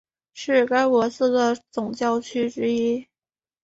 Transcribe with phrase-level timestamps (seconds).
[0.33, 3.05] 是该国四个总教区之一。